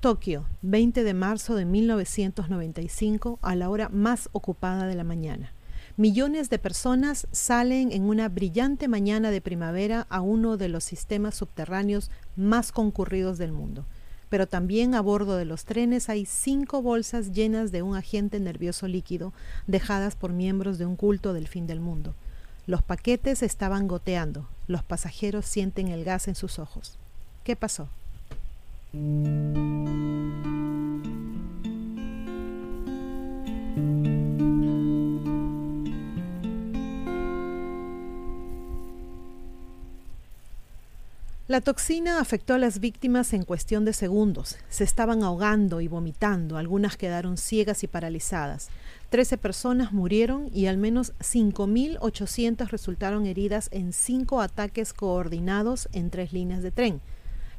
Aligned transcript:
Tokio, 0.00 0.46
20 0.62 1.04
de 1.04 1.12
marzo 1.12 1.54
de 1.54 1.66
1995, 1.66 3.38
a 3.42 3.54
la 3.54 3.68
hora 3.68 3.90
más 3.90 4.30
ocupada 4.32 4.86
de 4.86 4.94
la 4.94 5.04
mañana. 5.04 5.52
Millones 5.98 6.48
de 6.48 6.58
personas 6.58 7.28
salen 7.32 7.92
en 7.92 8.04
una 8.04 8.30
brillante 8.30 8.88
mañana 8.88 9.30
de 9.30 9.42
primavera 9.42 10.06
a 10.08 10.22
uno 10.22 10.56
de 10.56 10.70
los 10.70 10.84
sistemas 10.84 11.34
subterráneos 11.34 12.10
más 12.34 12.72
concurridos 12.72 13.36
del 13.36 13.52
mundo. 13.52 13.84
Pero 14.30 14.46
también 14.46 14.94
a 14.94 15.02
bordo 15.02 15.36
de 15.36 15.44
los 15.44 15.66
trenes 15.66 16.08
hay 16.08 16.24
cinco 16.24 16.80
bolsas 16.80 17.32
llenas 17.32 17.70
de 17.70 17.82
un 17.82 17.94
agente 17.94 18.40
nervioso 18.40 18.88
líquido 18.88 19.34
dejadas 19.66 20.16
por 20.16 20.32
miembros 20.32 20.78
de 20.78 20.86
un 20.86 20.96
culto 20.96 21.34
del 21.34 21.46
fin 21.46 21.66
del 21.66 21.80
mundo. 21.80 22.14
Los 22.66 22.82
paquetes 22.82 23.42
estaban 23.42 23.86
goteando. 23.86 24.48
Los 24.66 24.82
pasajeros 24.82 25.44
sienten 25.44 25.88
el 25.88 26.04
gas 26.04 26.26
en 26.26 26.36
sus 26.36 26.58
ojos. 26.58 26.96
¿Qué 27.44 27.54
pasó? 27.54 27.90
La 28.92 29.00
toxina 41.60 42.20
afectó 42.20 42.54
a 42.54 42.58
las 42.58 42.80
víctimas 42.80 43.32
en 43.32 43.44
cuestión 43.44 43.84
de 43.84 43.92
segundos. 43.92 44.56
Se 44.68 44.82
estaban 44.82 45.22
ahogando 45.22 45.80
y 45.80 45.86
vomitando, 45.86 46.56
algunas 46.56 46.96
quedaron 46.96 47.36
ciegas 47.36 47.84
y 47.84 47.86
paralizadas. 47.86 48.70
Trece 49.08 49.36
personas 49.38 49.92
murieron 49.92 50.48
y 50.52 50.66
al 50.66 50.78
menos 50.78 51.12
5.800 51.20 52.68
resultaron 52.68 53.26
heridas 53.26 53.68
en 53.70 53.92
cinco 53.92 54.40
ataques 54.40 54.92
coordinados 54.92 55.88
en 55.92 56.10
tres 56.10 56.32
líneas 56.32 56.64
de 56.64 56.72
tren. 56.72 57.00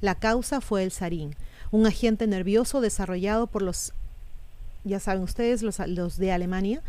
La 0.02 0.16
causa 0.16 0.62
fue 0.62 0.84
el 0.84 0.92
sarín, 0.92 1.36
un 1.70 1.86
agente 1.86 2.26
nervioso 2.26 2.82
desarrollado 2.82 3.46
por 3.46 3.62
los, 3.62 3.94
ya 4.84 5.00
saben 5.00 5.22
ustedes, 5.22 5.62
los, 5.62 6.18
de 6.18 6.32
Alemania, 6.32 6.82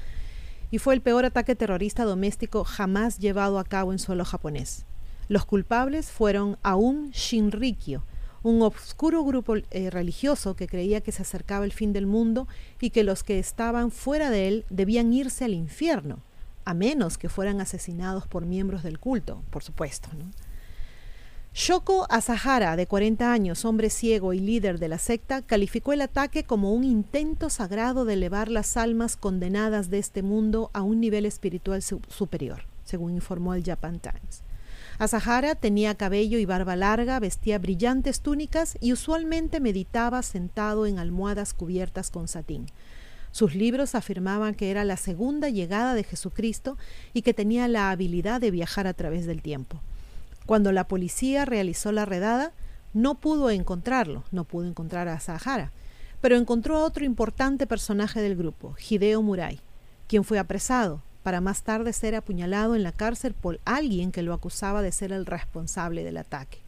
y 0.70 0.78
fue 0.78 0.95
el 0.95 1.03
peor 1.03 1.27
ataque 1.27 1.55
terrorista 1.55 2.05
doméstico 2.05 2.64
jamás 2.64 3.19
llevado 3.19 3.59
a 3.59 3.64
cabo 3.64 3.92
en 3.92 3.98
suelo 3.98 4.25
japonés. 4.25 4.86
Los 5.28 5.45
culpables 5.45 6.11
fueron 6.11 6.56
Aum 6.62 7.11
Shinrikyo, 7.11 8.03
un 8.42 8.62
oscuro 8.62 9.23
grupo 9.25 9.56
eh, 9.56 9.91
religioso 9.91 10.56
que 10.56 10.67
creía 10.67 11.03
que 11.03 11.12
se 11.12 11.23
acercaba 11.23 11.67
el 11.67 11.73
fin 11.73 11.92
del 11.92 12.06
mundo 12.06 12.48
y 12.81 12.91
que 12.91 13.05
los 13.05 13.23
que 13.23 13.39
estaban 13.39 13.91
fuera 13.91 14.31
de 14.31 14.48
él 14.48 14.64
debían 14.70 15.12
irse 15.12 15.45
al 15.45 15.53
infierno, 15.53 16.19
a 16.64 16.73
menos 16.73 17.19
que 17.19 17.29
fueran 17.29 17.61
asesinados 17.61 18.27
por 18.27 18.47
miembros 18.47 18.83
del 18.83 18.98
culto, 18.98 19.42
por 19.51 19.62
supuesto. 19.62 20.08
Shoko 21.55 22.06
Asahara, 22.08 22.77
de 22.77 22.86
40 22.86 23.31
años, 23.31 23.67
hombre 23.67 23.91
ciego 23.91 24.33
y 24.33 24.41
líder 24.41 24.78
de 24.78 24.89
la 24.89 24.97
secta, 24.97 25.42
calificó 25.42 25.92
el 25.92 26.00
ataque 26.00 26.45
como 26.45 26.72
un 26.72 26.83
intento 26.83 27.50
sagrado 27.50 28.06
de 28.06 28.14
elevar 28.14 28.48
las 28.50 28.78
almas 28.78 29.17
condenadas 29.17 29.91
de 29.91 29.98
este 29.98 30.23
mundo 30.23 30.70
a 30.73 30.80
un 30.80 30.98
nivel 30.98 31.27
espiritual 31.27 31.83
superior, 31.83 32.62
según 32.84 33.12
informó 33.12 33.53
el 33.53 33.62
Japan 33.64 34.00
Times. 34.00 34.42
Asahara 34.98 35.55
tenía 35.55 35.95
cabello 35.95 36.39
y 36.39 36.47
barba 36.47 36.75
larga, 36.75 37.20
vestía 37.20 37.58
brillantes 37.58 38.20
túnicas 38.23 38.78
y 38.80 38.95
usualmente 38.95 39.61
meditaba 39.61 40.23
sentado 40.23 40.86
en 40.86 40.98
almohadas 40.98 41.53
cubiertas 41.53 42.11
con 42.11 42.28
satín. 42.28 42.64
Sus 43.30 43.55
libros 43.55 43.95
afirmaban 43.95 44.55
que 44.55 44.70
era 44.70 44.84
la 44.84 44.97
segunda 44.97 45.50
llegada 45.50 45.95
de 45.95 46.05
Jesucristo 46.05 46.78
y 47.12 47.20
que 47.20 47.34
tenía 47.34 47.69
la 47.69 47.91
habilidad 47.91 48.41
de 48.41 48.50
viajar 48.50 48.86
a 48.86 48.95
través 48.95 49.27
del 49.27 49.42
tiempo. 49.42 49.83
Cuando 50.47 50.73
la 50.73 50.89
policía 50.89 51.45
realizó 51.45 51.93
la 51.93 52.05
redada, 52.05 52.53
no 52.95 53.15
pudo 53.15 53.51
encontrarlo, 53.51 54.25
no 54.33 54.45
pudo 54.45 54.67
encontrar 54.67 55.09
a 55.09 55.15
Asahara, 55.15 55.73
pero 56.21 56.37
encontró 56.37 56.77
a 56.77 56.85
otro 56.85 57.05
importante 57.05 57.67
personaje 57.67 58.21
del 58.21 58.37
grupo, 58.37 58.75
Hideo 58.89 59.23
Murai, 59.23 59.61
quien 60.09 60.25
fue 60.25 60.39
apresado, 60.39 61.03
para 61.23 61.41
más 61.41 61.63
tarde 61.63 61.93
ser 61.93 62.15
apuñalado 62.15 62.75
en 62.75 62.83
la 62.83 62.93
cárcel 62.93 63.35
por 63.35 63.61
alguien 63.64 64.13
que 64.13 64.23
lo 64.23 64.35
acusaba 64.35 64.83
de 64.83 64.92
ser 64.92 65.13
el 65.13 65.27
responsable 65.27 66.05
del 66.05 66.17
ataque. 66.17 66.58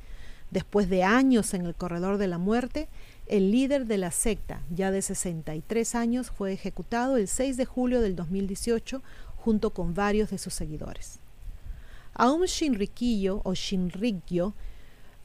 Después 0.51 0.89
de 0.89 1.03
años 1.03 1.53
en 1.55 1.67
el 1.67 1.75
corredor 1.75 2.17
de 2.19 2.29
la 2.29 2.39
muerte, 2.39 2.89
el 3.27 3.51
líder 3.51 3.87
de 3.87 3.99
la 3.99 4.13
secta, 4.13 4.61
ya 4.71 4.91
de 4.91 5.03
63 5.03 5.95
años, 5.95 6.31
fue 6.31 6.53
ejecutado 6.53 7.17
el 7.17 7.27
6 7.27 7.57
de 7.57 7.65
julio 7.65 8.01
del 8.01 8.15
2018 8.15 9.03
junto 9.37 9.71
con 9.71 9.95
varios 9.95 10.31
de 10.31 10.39
sus 10.39 10.55
seguidores. 10.55 11.19
Aum 12.15 12.45
Shinrikyo 12.45 13.43
o 13.45 13.55
Shinrikyo, 13.55 14.55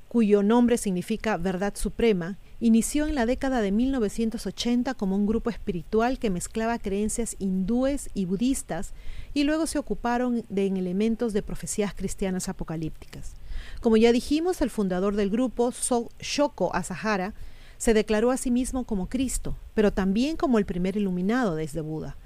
cuyo 0.07 0.43
nombre 0.43 0.77
significa 0.77 1.37
verdad 1.37 1.75
suprema, 1.75 2.37
Inició 2.61 3.07
en 3.07 3.15
la 3.15 3.25
década 3.25 3.61
de 3.61 3.71
1980 3.71 4.93
como 4.95 5.15
un 5.15 5.25
grupo 5.25 5.49
espiritual 5.49 6.19
que 6.19 6.29
mezclaba 6.29 6.77
creencias 6.77 7.37
hindúes 7.39 8.09
y 8.13 8.25
budistas 8.25 8.93
y 9.33 9.45
luego 9.45 9.65
se 9.65 9.79
ocuparon 9.79 10.43
de 10.49 10.65
en 10.65 10.75
elementos 10.75 11.31
de 11.31 11.41
profecías 11.41 11.93
cristianas 11.93 12.49
apocalípticas. 12.49 13.31
Como 13.79 13.95
ya 13.95 14.11
dijimos, 14.11 14.61
el 14.61 14.69
fundador 14.69 15.15
del 15.15 15.29
grupo, 15.29 15.71
Shoko 16.19 16.75
Asahara, 16.75 17.33
se 17.77 17.93
declaró 17.93 18.29
a 18.29 18.35
sí 18.35 18.51
mismo 18.51 18.83
como 18.83 19.07
Cristo, 19.07 19.55
pero 19.73 19.93
también 19.93 20.35
como 20.35 20.59
el 20.59 20.65
primer 20.65 20.97
iluminado 20.97 21.55
desde 21.55 21.79
Buda. 21.79 22.17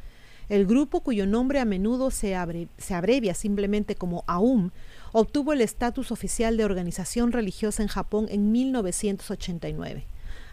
El 0.50 0.66
grupo, 0.66 1.02
cuyo 1.02 1.26
nombre 1.26 1.60
a 1.60 1.66
menudo 1.66 2.12
se, 2.12 2.36
se 2.78 2.94
abrevia 2.94 3.34
simplemente 3.34 3.96
como 3.96 4.24
AUM, 4.28 4.72
obtuvo 5.12 5.54
el 5.54 5.62
estatus 5.62 6.12
oficial 6.12 6.58
de 6.58 6.66
organización 6.66 7.32
religiosa 7.32 7.82
en 7.82 7.88
Japón 7.88 8.28
en 8.30 8.52
1989. 8.52 10.06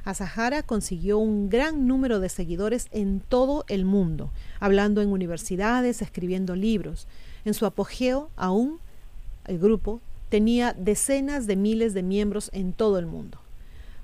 Asahara 0.05 0.63
consiguió 0.63 1.19
un 1.19 1.51
gran 1.51 1.87
número 1.87 2.21
de 2.21 2.29
seguidores 2.29 2.89
en 2.91 3.21
todo 3.21 3.65
el 3.69 3.85
mundo, 3.85 4.31
hablando 4.59 5.03
en 5.03 5.11
universidades, 5.11 6.03
escribiendo 6.03 6.57
libros. 6.57 7.07
En 7.45 7.55
su 7.55 7.67
apogeo, 7.67 8.31
aún, 8.37 8.79
el 9.47 9.59
grupo 9.59 10.01
tenía 10.29 10.73
decenas 10.73 11.47
de 11.47 11.57
miles 11.57 11.93
de 11.93 12.03
miembros 12.03 12.51
en 12.53 12.73
todo 12.73 12.99
el 12.99 13.07
mundo. 13.07 13.39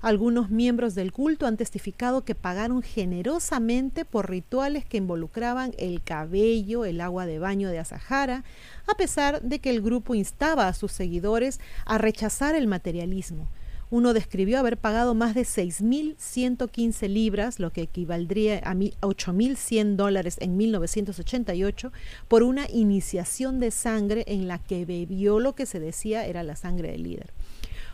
Algunos 0.01 0.49
miembros 0.49 0.93
del 0.95 1.11
culto 1.11 1.47
han 1.47 1.57
testificado 1.57 2.23
que 2.23 2.35
pagaron 2.35 2.83
generosamente 2.83 4.05
por 4.05 4.29
rituales 4.29 4.85
que 4.85 4.97
involucraban 4.97 5.73
el 5.77 6.03
cabello, 6.03 6.85
el 6.85 7.01
agua 7.01 7.25
de 7.25 7.39
baño 7.39 7.69
de 7.69 7.79
Asahara, 7.79 8.43
a 8.87 8.93
pesar 8.95 9.41
de 9.41 9.59
que 9.59 9.71
el 9.71 9.81
grupo 9.81 10.13
instaba 10.13 10.67
a 10.67 10.73
sus 10.73 10.91
seguidores 10.91 11.59
a 11.85 11.97
rechazar 11.97 12.55
el 12.55 12.67
materialismo, 12.67 13.47
uno 13.89 14.13
describió 14.13 14.59
haber 14.59 14.77
pagado 14.77 15.15
más 15.15 15.33
de 15.33 15.43
6.115 15.43 17.07
libras, 17.07 17.59
lo 17.59 17.71
que 17.71 17.83
equivaldría 17.83 18.59
a 18.59 18.73
8.100 18.75 19.95
dólares 19.95 20.35
en 20.41 20.57
1988, 20.57 21.93
por 22.27 22.43
una 22.43 22.69
iniciación 22.69 23.61
de 23.61 23.71
sangre 23.71 24.25
en 24.27 24.49
la 24.49 24.59
que 24.59 24.85
bebió 24.85 25.39
lo 25.39 25.55
que 25.55 25.65
se 25.65 25.79
decía 25.79 26.25
era 26.25 26.43
la 26.43 26.57
sangre 26.57 26.91
del 26.91 27.03
líder. 27.03 27.31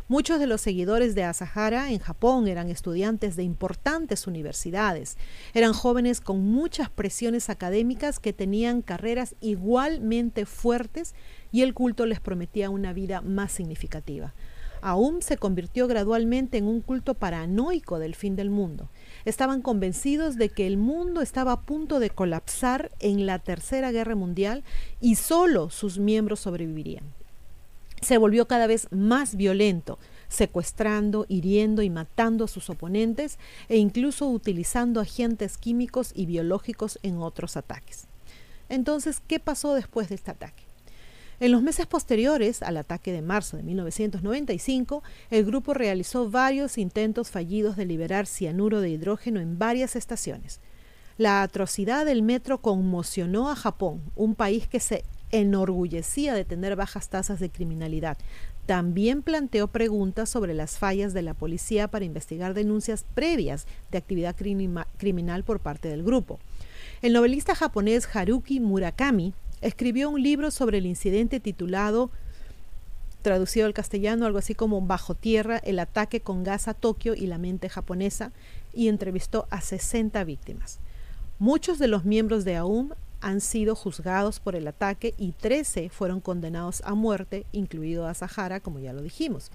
Muchos 0.09 0.37
de 0.37 0.47
los 0.47 0.59
seguidores 0.59 1.15
de 1.15 1.23
Asahara 1.23 1.89
en 1.91 1.99
Japón 1.99 2.49
eran 2.49 2.69
estudiantes 2.69 3.37
de 3.37 3.43
importantes 3.43 4.27
universidades. 4.27 5.17
Eran 5.53 5.71
jóvenes 5.71 6.19
con 6.19 6.41
muchas 6.41 6.89
presiones 6.89 7.49
académicas 7.49 8.19
que 8.19 8.33
tenían 8.33 8.81
carreras 8.81 9.35
igualmente 9.39 10.45
fuertes 10.45 11.15
y 11.53 11.61
el 11.61 11.73
culto 11.73 12.05
les 12.05 12.19
prometía 12.19 12.69
una 12.69 12.91
vida 12.91 13.21
más 13.21 13.53
significativa. 13.53 14.33
Aum 14.81 15.21
se 15.21 15.37
convirtió 15.37 15.87
gradualmente 15.87 16.57
en 16.57 16.65
un 16.65 16.81
culto 16.81 17.13
paranoico 17.13 17.97
del 17.97 18.13
fin 18.13 18.35
del 18.35 18.49
mundo. 18.49 18.89
Estaban 19.23 19.61
convencidos 19.61 20.35
de 20.35 20.49
que 20.49 20.67
el 20.67 20.75
mundo 20.75 21.21
estaba 21.21 21.53
a 21.53 21.61
punto 21.61 22.01
de 22.01 22.09
colapsar 22.09 22.91
en 22.99 23.25
la 23.25 23.39
Tercera 23.39 23.93
Guerra 23.93 24.15
Mundial 24.15 24.65
y 24.99 25.15
solo 25.15 25.69
sus 25.69 25.97
miembros 25.97 26.41
sobrevivirían. 26.41 27.05
Se 28.03 28.17
volvió 28.17 28.47
cada 28.47 28.67
vez 28.67 28.87
más 28.91 29.35
violento, 29.35 29.97
secuestrando, 30.27 31.25
hiriendo 31.29 31.81
y 31.81 31.89
matando 31.89 32.45
a 32.45 32.47
sus 32.47 32.69
oponentes 32.69 33.39
e 33.69 33.77
incluso 33.77 34.27
utilizando 34.27 34.99
agentes 34.99 35.57
químicos 35.57 36.11
y 36.13 36.25
biológicos 36.25 36.99
en 37.03 37.17
otros 37.17 37.55
ataques. 37.57 38.07
Entonces, 38.69 39.21
¿qué 39.27 39.39
pasó 39.39 39.73
después 39.73 40.09
de 40.09 40.15
este 40.15 40.31
ataque? 40.31 40.63
En 41.39 41.51
los 41.51 41.61
meses 41.61 41.87
posteriores 41.87 42.61
al 42.61 42.77
ataque 42.77 43.11
de 43.11 43.21
marzo 43.21 43.57
de 43.57 43.63
1995, 43.63 45.03
el 45.29 45.45
grupo 45.45 45.73
realizó 45.73 46.29
varios 46.29 46.77
intentos 46.77 47.31
fallidos 47.31 47.75
de 47.75 47.85
liberar 47.85 48.27
cianuro 48.27 48.81
de 48.81 48.89
hidrógeno 48.89 49.39
en 49.39 49.59
varias 49.59 49.95
estaciones. 49.95 50.61
La 51.17 51.43
atrocidad 51.43 52.05
del 52.05 52.23
metro 52.23 52.59
conmocionó 52.59 53.49
a 53.49 53.55
Japón, 53.55 54.01
un 54.15 54.35
país 54.35 54.67
que 54.67 54.79
se 54.79 55.03
enorgullecía 55.33 56.33
de 56.33 56.45
tener 56.45 56.77
bajas 56.77 57.09
tasas 57.09 57.39
de 57.39 57.49
criminalidad. 57.49 58.17
También 58.65 59.23
planteó 59.23 59.67
preguntas 59.67 60.29
sobre 60.29 60.53
las 60.53 60.77
fallas 60.77 61.13
de 61.13 61.23
la 61.23 61.33
policía 61.33 61.89
para 61.89 62.05
investigar 62.05 62.53
denuncias 62.53 63.03
previas 63.13 63.65
de 63.91 63.97
actividad 63.97 64.35
criminal 64.35 65.43
por 65.43 65.59
parte 65.59 65.89
del 65.89 66.03
grupo. 66.03 66.39
El 67.01 67.11
novelista 67.11 67.55
japonés 67.55 68.07
Haruki 68.15 68.61
Murakami 68.61 69.33
escribió 69.61 70.09
un 70.09 70.21
libro 70.21 70.51
sobre 70.51 70.77
el 70.77 70.85
incidente 70.85 71.39
titulado 71.39 72.11
traducido 73.23 73.65
al 73.65 73.73
castellano 73.73 74.25
algo 74.25 74.37
así 74.37 74.53
como 74.53 74.81
Bajo 74.81 75.15
Tierra, 75.15 75.57
el 75.57 75.79
ataque 75.79 76.19
con 76.19 76.43
gas 76.43 76.67
a 76.67 76.73
Tokio 76.73 77.15
y 77.15 77.25
la 77.25 77.39
mente 77.39 77.69
japonesa, 77.69 78.31
y 78.73 78.87
entrevistó 78.87 79.47
a 79.49 79.61
60 79.61 80.23
víctimas. 80.25 80.79
Muchos 81.39 81.79
de 81.79 81.87
los 81.87 82.05
miembros 82.05 82.45
de 82.45 82.57
AUM 82.57 82.91
han 83.23 83.41
sido 83.41 83.75
juzgados 83.75 84.39
por 84.39 84.55
el 84.55 84.67
ataque 84.67 85.15
y 85.17 85.31
13 85.31 85.89
fueron 85.89 86.19
condenados 86.19 86.81
a 86.85 86.93
muerte, 86.93 87.45
incluido 87.53 88.05
a 88.05 88.13
Sahara, 88.13 88.59
como 88.59 88.79
ya 88.79 88.93
lo 88.93 89.01
dijimos. 89.01 89.49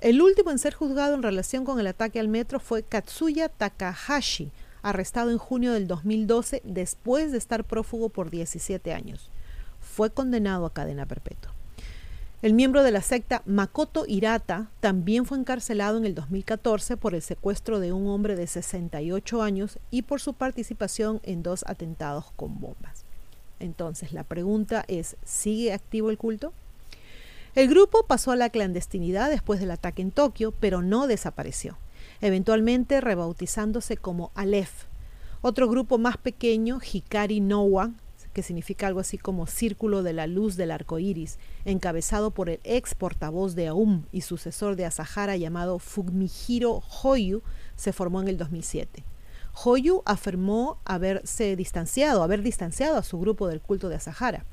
El 0.00 0.22
último 0.22 0.52
en 0.52 0.58
ser 0.58 0.74
juzgado 0.74 1.14
en 1.14 1.24
relación 1.24 1.64
con 1.64 1.80
el 1.80 1.88
ataque 1.88 2.20
al 2.20 2.28
metro 2.28 2.60
fue 2.60 2.84
Katsuya 2.84 3.48
Takahashi, 3.48 4.52
arrestado 4.82 5.30
en 5.30 5.38
junio 5.38 5.72
del 5.72 5.88
2012 5.88 6.62
después 6.64 7.32
de 7.32 7.38
estar 7.38 7.64
prófugo 7.64 8.10
por 8.10 8.30
17 8.30 8.92
años. 8.92 9.30
Fue 9.80 10.10
condenado 10.10 10.66
a 10.66 10.72
cadena 10.72 11.06
perpetua. 11.06 11.57
El 12.40 12.54
miembro 12.54 12.84
de 12.84 12.92
la 12.92 13.02
secta 13.02 13.42
Makoto 13.46 14.04
Hirata 14.06 14.70
también 14.78 15.26
fue 15.26 15.38
encarcelado 15.38 15.98
en 15.98 16.04
el 16.04 16.14
2014 16.14 16.96
por 16.96 17.16
el 17.16 17.22
secuestro 17.22 17.80
de 17.80 17.92
un 17.92 18.06
hombre 18.06 18.36
de 18.36 18.46
68 18.46 19.42
años 19.42 19.80
y 19.90 20.02
por 20.02 20.20
su 20.20 20.34
participación 20.34 21.20
en 21.24 21.42
dos 21.42 21.64
atentados 21.66 22.26
con 22.36 22.60
bombas. 22.60 23.04
Entonces, 23.58 24.12
la 24.12 24.22
pregunta 24.22 24.84
es, 24.86 25.16
¿sigue 25.24 25.72
activo 25.72 26.10
el 26.10 26.18
culto? 26.18 26.52
El 27.56 27.66
grupo 27.66 28.04
pasó 28.06 28.30
a 28.30 28.36
la 28.36 28.50
clandestinidad 28.50 29.30
después 29.30 29.58
del 29.58 29.72
ataque 29.72 30.02
en 30.02 30.12
Tokio, 30.12 30.52
pero 30.60 30.80
no 30.80 31.08
desapareció, 31.08 31.76
eventualmente 32.20 33.00
rebautizándose 33.00 33.96
como 33.96 34.30
Aleph. 34.36 34.84
Otro 35.40 35.68
grupo 35.68 35.98
más 35.98 36.16
pequeño, 36.16 36.78
Hikari 36.80 37.40
Nowa, 37.40 37.90
que 38.32 38.42
significa 38.42 38.86
algo 38.86 39.00
así 39.00 39.18
como 39.18 39.46
Círculo 39.46 40.02
de 40.02 40.12
la 40.12 40.26
Luz 40.26 40.56
del 40.56 40.70
Arco 40.70 40.98
Iris, 40.98 41.38
encabezado 41.64 42.30
por 42.30 42.48
el 42.48 42.60
ex 42.64 42.94
portavoz 42.94 43.54
de 43.54 43.68
Aum 43.68 44.04
y 44.12 44.22
sucesor 44.22 44.76
de 44.76 44.84
Asahara 44.84 45.36
llamado 45.36 45.78
Fumihiro 45.78 46.82
Hoyu, 47.02 47.42
se 47.76 47.92
formó 47.92 48.20
en 48.20 48.28
el 48.28 48.38
2007. 48.38 49.04
Hoyu 49.64 50.02
afirmó 50.04 50.78
haberse 50.84 51.56
distanciado, 51.56 52.22
haber 52.22 52.42
distanciado 52.42 52.96
a 52.96 53.02
su 53.02 53.18
grupo 53.18 53.48
del 53.48 53.60
culto 53.60 53.88
de 53.88 53.96
Asahara. 53.96 54.44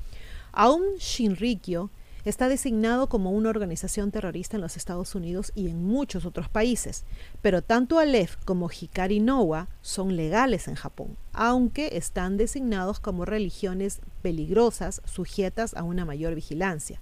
Aum 0.52 0.82
Shinrikyo 0.98 1.90
Está 2.26 2.48
designado 2.48 3.08
como 3.08 3.30
una 3.30 3.50
organización 3.50 4.10
terrorista 4.10 4.56
en 4.56 4.60
los 4.60 4.76
Estados 4.76 5.14
Unidos 5.14 5.52
y 5.54 5.68
en 5.68 5.84
muchos 5.84 6.26
otros 6.26 6.48
países, 6.48 7.04
pero 7.40 7.62
tanto 7.62 8.00
Aleph 8.00 8.34
como 8.44 8.68
Hikari 8.68 9.20
Noa 9.20 9.68
son 9.80 10.16
legales 10.16 10.66
en 10.66 10.74
Japón, 10.74 11.16
aunque 11.32 11.90
están 11.92 12.36
designados 12.36 12.98
como 12.98 13.26
religiones 13.26 14.00
peligrosas 14.22 15.02
sujetas 15.04 15.74
a 15.74 15.84
una 15.84 16.04
mayor 16.04 16.34
vigilancia. 16.34 17.00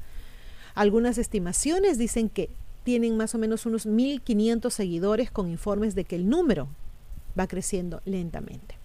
Algunas 0.74 1.16
estimaciones 1.16 1.96
dicen 1.96 2.28
que 2.28 2.50
tienen 2.82 3.16
más 3.16 3.34
o 3.34 3.38
menos 3.38 3.64
unos 3.64 3.86
1.500 3.86 4.68
seguidores 4.68 5.30
con 5.30 5.48
informes 5.48 5.94
de 5.94 6.04
que 6.04 6.16
el 6.16 6.28
número 6.28 6.68
va 7.38 7.46
creciendo 7.46 8.02
lentamente. 8.04 8.76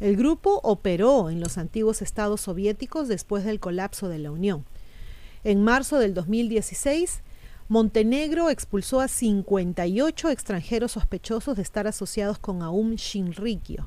El 0.00 0.16
grupo 0.16 0.58
operó 0.64 1.30
en 1.30 1.38
los 1.38 1.58
antiguos 1.58 2.02
estados 2.02 2.40
soviéticos 2.40 3.06
después 3.06 3.44
del 3.44 3.60
colapso 3.60 4.08
de 4.08 4.18
la 4.18 4.32
Unión. 4.32 4.64
En 5.44 5.62
marzo 5.62 5.98
del 5.98 6.14
2016, 6.14 7.20
Montenegro 7.68 8.48
expulsó 8.48 9.00
a 9.00 9.08
58 9.08 10.30
extranjeros 10.30 10.92
sospechosos 10.92 11.56
de 11.56 11.62
estar 11.62 11.86
asociados 11.86 12.38
con 12.38 12.62
Aum 12.62 12.94
Shinrikyo. 12.94 13.86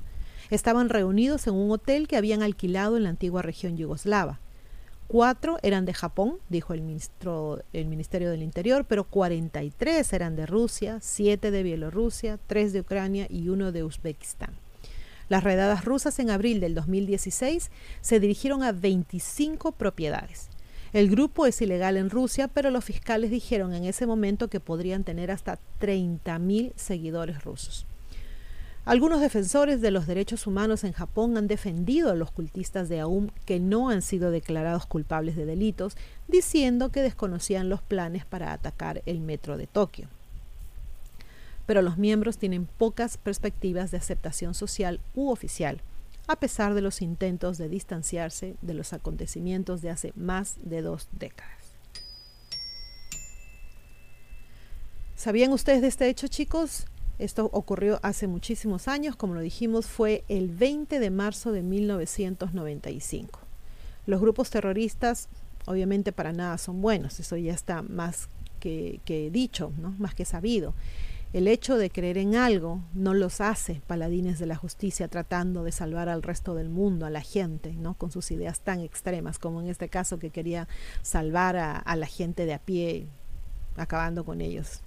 Estaban 0.51 0.89
reunidos 0.89 1.47
en 1.47 1.55
un 1.55 1.71
hotel 1.71 2.07
que 2.07 2.15
habían 2.15 2.43
alquilado 2.43 2.95
en 2.95 3.03
la 3.03 3.09
antigua 3.09 3.41
región 3.41 3.75
yugoslava. 3.75 4.39
Cuatro 5.07 5.57
eran 5.63 5.85
de 5.85 5.95
Japón, 5.95 6.37
dijo 6.47 6.75
el, 6.75 6.81
ministro, 6.83 7.63
el 7.73 7.87
Ministerio 7.87 8.29
del 8.29 8.43
Interior, 8.43 8.85
pero 8.87 9.05
43 9.05 10.13
eran 10.13 10.35
de 10.35 10.45
Rusia, 10.45 10.99
siete 11.01 11.49
de 11.49 11.63
Bielorrusia, 11.63 12.39
tres 12.45 12.71
de 12.71 12.81
Ucrania 12.81 13.25
y 13.31 13.49
uno 13.49 13.71
de 13.71 13.83
Uzbekistán. 13.83 14.53
Las 15.27 15.43
redadas 15.43 15.85
rusas 15.85 16.19
en 16.19 16.29
abril 16.29 16.59
del 16.59 16.75
2016 16.75 17.71
se 18.01 18.19
dirigieron 18.19 18.61
a 18.61 18.73
25 18.73 19.71
propiedades. 19.71 20.49
El 20.93 21.09
grupo 21.09 21.45
es 21.45 21.61
ilegal 21.61 21.97
en 21.97 22.09
Rusia, 22.09 22.47
pero 22.47 22.71
los 22.71 22.85
fiscales 22.85 23.29
dijeron 23.29 23.73
en 23.73 23.83
ese 23.83 24.07
momento 24.07 24.47
que 24.47 24.59
podrían 24.59 25.03
tener 25.03 25.31
hasta 25.31 25.59
30.000 25.81 26.71
seguidores 26.75 27.43
rusos. 27.43 27.85
Algunos 28.85 29.19
defensores 29.19 29.81
de 29.81 29.91
los 29.91 30.07
derechos 30.07 30.47
humanos 30.47 30.85
en 30.85 30.93
Japón 30.93 31.35
han 31.35 31.47
defendido 31.47 32.09
a 32.09 32.15
los 32.15 32.31
cultistas 32.31 32.87
de 32.87 33.01
Aum 33.01 33.27
que 33.45 33.59
no 33.59 33.89
han 33.89 34.01
sido 34.01 34.31
declarados 34.31 34.85
culpables 34.85 35.35
de 35.35 35.45
delitos, 35.45 35.97
diciendo 36.29 36.89
que 36.89 37.01
desconocían 37.01 37.67
los 37.67 37.81
planes 37.81 38.23
para 38.23 38.53
atacar 38.53 39.03
el 39.05 39.19
metro 39.19 39.57
de 39.57 39.67
Tokio. 39.67 40.07
Pero 41.65 41.81
los 41.81 41.97
miembros 41.97 42.37
tienen 42.37 42.65
pocas 42.65 43.17
perspectivas 43.17 43.91
de 43.91 43.97
aceptación 43.97 44.53
social 44.53 45.01
u 45.15 45.31
oficial 45.31 45.81
a 46.27 46.35
pesar 46.35 46.73
de 46.73 46.81
los 46.81 47.01
intentos 47.01 47.57
de 47.57 47.69
distanciarse 47.69 48.55
de 48.61 48.73
los 48.73 48.93
acontecimientos 48.93 49.81
de 49.81 49.89
hace 49.89 50.13
más 50.15 50.55
de 50.61 50.81
dos 50.81 51.07
décadas. 51.11 51.53
¿Sabían 55.15 55.51
ustedes 55.51 55.81
de 55.81 55.87
este 55.87 56.09
hecho, 56.09 56.27
chicos? 56.27 56.85
Esto 57.17 57.49
ocurrió 57.51 57.99
hace 58.03 58.27
muchísimos 58.27 58.87
años, 58.87 59.15
como 59.15 59.33
lo 59.33 59.41
dijimos, 59.41 59.87
fue 59.87 60.23
el 60.27 60.49
20 60.49 60.99
de 60.99 61.09
marzo 61.09 61.51
de 61.51 61.63
1995. 61.63 63.39
Los 64.05 64.21
grupos 64.21 64.51
terroristas, 64.51 65.27
obviamente, 65.65 66.11
para 66.11 66.33
nada 66.33 66.59
son 66.59 66.81
buenos, 66.81 67.19
eso 67.19 67.35
ya 67.35 67.53
está 67.53 67.81
más 67.81 68.29
que, 68.59 68.99
que 69.05 69.31
dicho, 69.31 69.73
¿no? 69.79 69.95
más 69.97 70.13
que 70.13 70.25
sabido. 70.25 70.75
El 71.33 71.47
hecho 71.47 71.77
de 71.77 71.89
creer 71.89 72.17
en 72.17 72.35
algo 72.35 72.81
no 72.93 73.13
los 73.13 73.41
hace 73.41 73.81
paladines 73.85 74.39
de 74.39 74.45
la 74.45 74.55
justicia 74.55 75.07
tratando 75.07 75.63
de 75.63 75.71
salvar 75.71 76.07
al 76.07 76.23
resto 76.23 76.55
del 76.55 76.69
mundo, 76.69 77.05
a 77.05 77.09
la 77.09 77.21
gente, 77.21 77.73
¿no? 77.73 77.95
con 77.95 78.11
sus 78.11 78.31
ideas 78.31 78.61
tan 78.61 78.79
extremas 78.79 79.37
como 79.37 79.61
en 79.61 79.67
este 79.67 79.89
caso 79.89 80.19
que 80.19 80.29
quería 80.29 80.67
salvar 81.01 81.57
a, 81.57 81.77
a 81.77 81.95
la 81.95 82.07
gente 82.07 82.45
de 82.45 82.53
a 82.53 82.59
pie, 82.59 83.07
acabando 83.75 84.23
con 84.23 84.41
ellos. 84.41 84.81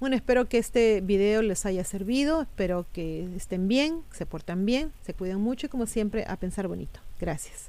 Bueno, 0.00 0.16
espero 0.16 0.48
que 0.48 0.56
este 0.56 1.02
video 1.02 1.42
les 1.42 1.66
haya 1.66 1.84
servido, 1.84 2.40
espero 2.40 2.86
que 2.94 3.28
estén 3.36 3.68
bien, 3.68 4.02
se 4.12 4.24
portan 4.24 4.64
bien, 4.64 4.92
se 5.04 5.12
cuiden 5.12 5.40
mucho 5.40 5.66
y 5.66 5.68
como 5.68 5.84
siempre 5.84 6.24
a 6.26 6.36
pensar 6.36 6.68
bonito. 6.68 7.00
Gracias. 7.20 7.68